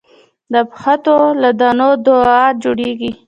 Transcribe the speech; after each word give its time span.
د 0.51 0.53
اوبښتو 0.63 1.15
له 1.41 1.49
دانو 1.59 1.89
دوا 2.05 2.39
جوړېږي. 2.63 3.11